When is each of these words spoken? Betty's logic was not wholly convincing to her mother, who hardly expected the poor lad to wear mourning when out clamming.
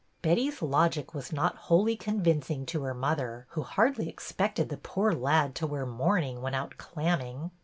Betty's 0.23 0.63
logic 0.63 1.13
was 1.13 1.31
not 1.31 1.55
wholly 1.69 1.95
convincing 1.95 2.65
to 2.65 2.81
her 2.81 2.93
mother, 2.95 3.45
who 3.51 3.61
hardly 3.61 4.09
expected 4.09 4.69
the 4.69 4.77
poor 4.77 5.11
lad 5.11 5.53
to 5.57 5.67
wear 5.67 5.85
mourning 5.85 6.41
when 6.41 6.55
out 6.55 6.79
clamming. 6.79 7.51